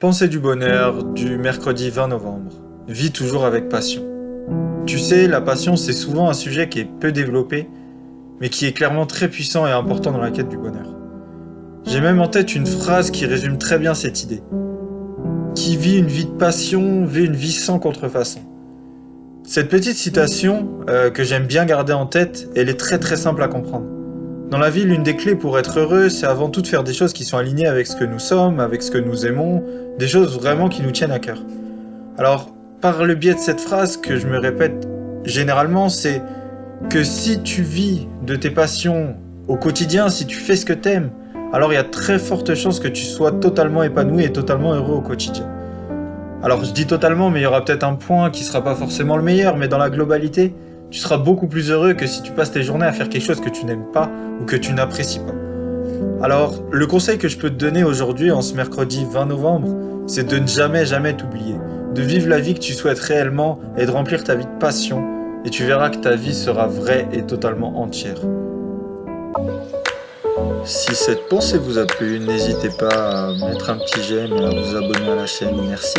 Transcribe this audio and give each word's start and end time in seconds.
Pensée 0.00 0.28
du 0.28 0.38
bonheur 0.38 1.02
du 1.02 1.38
mercredi 1.38 1.90
20 1.90 2.06
novembre. 2.06 2.52
Vis 2.86 3.10
toujours 3.10 3.44
avec 3.44 3.68
passion. 3.68 4.04
Tu 4.86 4.96
sais, 4.96 5.26
la 5.26 5.40
passion, 5.40 5.74
c'est 5.74 5.92
souvent 5.92 6.30
un 6.30 6.34
sujet 6.34 6.68
qui 6.68 6.78
est 6.78 6.84
peu 6.84 7.10
développé, 7.10 7.68
mais 8.40 8.48
qui 8.48 8.66
est 8.66 8.72
clairement 8.72 9.06
très 9.06 9.26
puissant 9.26 9.66
et 9.66 9.72
important 9.72 10.12
dans 10.12 10.20
la 10.20 10.30
quête 10.30 10.48
du 10.48 10.56
bonheur. 10.56 10.94
J'ai 11.84 12.00
même 12.00 12.20
en 12.20 12.28
tête 12.28 12.54
une 12.54 12.68
phrase 12.68 13.10
qui 13.10 13.26
résume 13.26 13.58
très 13.58 13.80
bien 13.80 13.92
cette 13.92 14.22
idée. 14.22 14.40
Qui 15.56 15.76
vit 15.76 15.98
une 15.98 16.06
vie 16.06 16.26
de 16.26 16.30
passion, 16.30 17.04
vit 17.04 17.24
une 17.24 17.34
vie 17.34 17.50
sans 17.50 17.80
contrefaçon. 17.80 18.42
Cette 19.42 19.68
petite 19.68 19.96
citation, 19.96 20.78
euh, 20.88 21.10
que 21.10 21.24
j'aime 21.24 21.48
bien 21.48 21.64
garder 21.64 21.92
en 21.92 22.06
tête, 22.06 22.48
elle 22.54 22.68
est 22.68 22.78
très 22.78 23.00
très 23.00 23.16
simple 23.16 23.42
à 23.42 23.48
comprendre. 23.48 23.97
Dans 24.50 24.56
la 24.56 24.70
vie, 24.70 24.84
l'une 24.84 25.02
des 25.02 25.14
clés 25.14 25.34
pour 25.34 25.58
être 25.58 25.78
heureux, 25.78 26.08
c'est 26.08 26.24
avant 26.24 26.48
tout 26.48 26.62
de 26.62 26.66
faire 26.66 26.82
des 26.82 26.94
choses 26.94 27.12
qui 27.12 27.24
sont 27.24 27.36
alignées 27.36 27.66
avec 27.66 27.86
ce 27.86 27.94
que 27.94 28.04
nous 28.04 28.18
sommes, 28.18 28.60
avec 28.60 28.82
ce 28.82 28.90
que 28.90 28.96
nous 28.96 29.26
aimons, 29.26 29.62
des 29.98 30.08
choses 30.08 30.38
vraiment 30.38 30.70
qui 30.70 30.82
nous 30.82 30.90
tiennent 30.90 31.10
à 31.10 31.18
cœur. 31.18 31.36
Alors, 32.16 32.48
par 32.80 33.04
le 33.04 33.14
biais 33.14 33.34
de 33.34 33.40
cette 33.40 33.60
phrase 33.60 33.98
que 33.98 34.16
je 34.16 34.26
me 34.26 34.38
répète 34.38 34.88
généralement, 35.24 35.90
c'est 35.90 36.22
que 36.88 37.04
si 37.04 37.42
tu 37.42 37.60
vis 37.60 38.08
de 38.22 38.36
tes 38.36 38.48
passions 38.48 39.16
au 39.48 39.56
quotidien, 39.56 40.08
si 40.08 40.24
tu 40.24 40.38
fais 40.38 40.56
ce 40.56 40.64
que 40.64 40.72
t'aimes, 40.72 41.10
alors 41.52 41.70
il 41.70 41.76
y 41.76 41.78
a 41.78 41.84
très 41.84 42.18
forte 42.18 42.54
chance 42.54 42.80
que 42.80 42.88
tu 42.88 43.02
sois 43.02 43.32
totalement 43.32 43.82
épanoui 43.82 44.24
et 44.24 44.32
totalement 44.32 44.72
heureux 44.72 44.94
au 44.94 45.02
quotidien. 45.02 45.46
Alors 46.42 46.64
je 46.64 46.72
dis 46.72 46.86
totalement, 46.86 47.28
mais 47.28 47.40
il 47.40 47.42
y 47.42 47.46
aura 47.46 47.66
peut-être 47.66 47.84
un 47.84 47.96
point 47.96 48.30
qui 48.30 48.44
sera 48.44 48.64
pas 48.64 48.74
forcément 48.74 49.18
le 49.18 49.22
meilleur, 49.22 49.58
mais 49.58 49.68
dans 49.68 49.76
la 49.76 49.90
globalité, 49.90 50.54
tu 50.90 50.98
seras 50.98 51.18
beaucoup 51.18 51.46
plus 51.46 51.70
heureux 51.70 51.94
que 51.94 52.06
si 52.06 52.22
tu 52.22 52.32
passes 52.32 52.50
tes 52.50 52.62
journées 52.62 52.86
à 52.86 52.92
faire 52.92 53.08
quelque 53.08 53.24
chose 53.24 53.40
que 53.40 53.50
tu 53.50 53.64
n'aimes 53.64 53.90
pas 53.92 54.10
ou 54.40 54.44
que 54.44 54.56
tu 54.56 54.72
n'apprécies 54.72 55.20
pas. 55.20 55.34
Alors, 56.24 56.54
le 56.70 56.86
conseil 56.86 57.18
que 57.18 57.28
je 57.28 57.38
peux 57.38 57.50
te 57.50 57.54
donner 57.54 57.84
aujourd'hui, 57.84 58.30
en 58.30 58.42
ce 58.42 58.54
mercredi 58.54 59.06
20 59.10 59.26
novembre, 59.26 59.76
c'est 60.06 60.26
de 60.26 60.38
ne 60.38 60.46
jamais, 60.46 60.86
jamais 60.86 61.14
t'oublier. 61.14 61.56
De 61.94 62.02
vivre 62.02 62.28
la 62.28 62.40
vie 62.40 62.54
que 62.54 62.60
tu 62.60 62.72
souhaites 62.72 62.98
réellement 62.98 63.60
et 63.76 63.86
de 63.86 63.90
remplir 63.90 64.24
ta 64.24 64.34
vie 64.34 64.46
de 64.46 64.58
passion. 64.58 65.04
Et 65.44 65.50
tu 65.50 65.64
verras 65.64 65.90
que 65.90 65.98
ta 65.98 66.16
vie 66.16 66.34
sera 66.34 66.66
vraie 66.66 67.06
et 67.12 67.22
totalement 67.22 67.80
entière. 67.80 68.18
Si 70.64 70.94
cette 70.94 71.28
pensée 71.28 71.58
vous 71.58 71.78
a 71.78 71.86
plu, 71.86 72.18
n'hésitez 72.18 72.70
pas 72.78 73.28
à 73.28 73.32
mettre 73.48 73.70
un 73.70 73.78
petit 73.78 74.02
j'aime 74.02 74.32
et 74.32 74.44
à 74.44 74.50
vous 74.50 74.76
abonner 74.76 75.10
à 75.10 75.14
la 75.14 75.26
chaîne. 75.26 75.56
Merci. 75.68 75.98